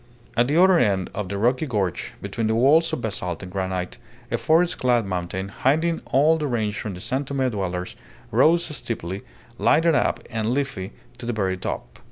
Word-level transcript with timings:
At 0.35 0.47
the 0.47 0.57
other 0.59 0.79
end 0.79 1.11
of 1.13 1.29
the 1.29 1.37
rocky 1.37 1.67
gorge, 1.67 2.15
between 2.23 2.47
the 2.47 2.55
walls 2.55 2.91
of 2.91 3.01
basalt 3.03 3.43
and 3.43 3.51
granite, 3.51 3.99
a 4.31 4.37
forest 4.39 4.79
clad 4.79 5.05
mountain, 5.05 5.49
hiding 5.49 6.01
all 6.07 6.39
the 6.39 6.47
range 6.47 6.79
from 6.79 6.95
the 6.95 6.99
San 6.99 7.23
Tome 7.23 7.47
dwellers, 7.51 7.95
rose 8.31 8.65
steeply, 8.75 9.21
lighted 9.59 9.93
up 9.93 10.19
and 10.31 10.55
leafy 10.55 10.91
to 11.19 11.27
the 11.27 11.33
very 11.33 11.55
top. 11.55 11.99